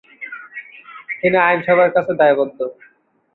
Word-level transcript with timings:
তিনি 1.19 1.37
আইনসভার 1.41 1.89
কাছে 1.95 2.13
দায়বদ্ধ। 2.21 2.57